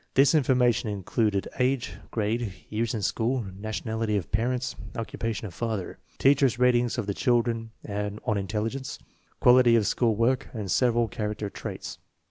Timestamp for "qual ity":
9.39-9.75